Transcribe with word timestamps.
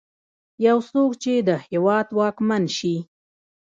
يو 0.65 0.77
څوک 0.89 1.11
چې 1.23 1.33
د 1.47 1.49
هېواد 1.67 2.07
واکمن 2.19 2.63
شي. 2.77 2.95